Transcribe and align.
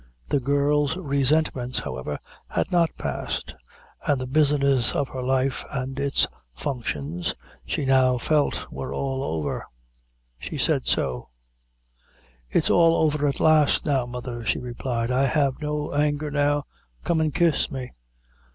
The 0.29 0.39
girl's 0.39 0.97
resentments, 0.97 1.77
however, 1.77 2.17
had 2.47 2.73
all 2.73 2.87
passed, 2.97 3.53
and 4.07 4.19
the 4.19 4.25
business 4.25 4.95
of 4.95 5.09
her 5.09 5.21
life, 5.21 5.63
and 5.69 5.99
its 5.99 6.25
functions, 6.55 7.35
she 7.67 7.85
now 7.85 8.17
felt 8.17 8.65
were 8.71 8.95
all 8.95 9.21
over 9.21 9.63
she 10.39 10.57
said 10.57 10.87
so 10.87 11.29
"It's 12.49 12.71
all 12.71 12.95
over, 12.95 13.27
at 13.27 13.39
last 13.39 13.85
now, 13.85 14.07
mother," 14.07 14.43
she 14.43 14.57
replied 14.57 15.11
"I 15.11 15.25
have 15.25 15.61
no 15.61 15.93
anger 15.93 16.31
now 16.31 16.63
come 17.03 17.21
and 17.21 17.31
kiss 17.31 17.69
me. 17.69 17.91